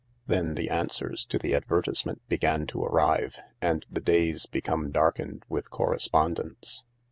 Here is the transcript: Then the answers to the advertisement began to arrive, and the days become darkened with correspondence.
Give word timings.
Then 0.25 0.55
the 0.55 0.67
answers 0.71 1.23
to 1.25 1.37
the 1.37 1.53
advertisement 1.53 2.27
began 2.27 2.65
to 2.65 2.83
arrive, 2.83 3.39
and 3.61 3.85
the 3.87 4.01
days 4.01 4.47
become 4.47 4.89
darkened 4.89 5.43
with 5.47 5.69
correspondence. 5.69 6.83